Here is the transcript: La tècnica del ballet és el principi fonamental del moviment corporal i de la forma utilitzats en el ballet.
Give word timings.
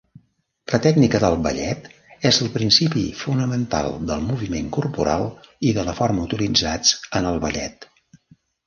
La 0.69 0.77
tècnica 0.85 1.19
del 1.23 1.35
ballet 1.43 1.85
és 2.31 2.39
el 2.45 2.49
principi 2.57 3.05
fonamental 3.19 3.93
del 4.13 4.27
moviment 4.31 4.73
corporal 4.79 5.29
i 5.73 5.77
de 5.81 5.87
la 5.93 5.97
forma 6.03 6.29
utilitzats 6.31 6.99
en 7.23 7.35
el 7.37 7.41
ballet. 7.47 7.93